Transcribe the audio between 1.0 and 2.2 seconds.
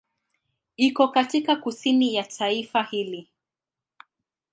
katika kusini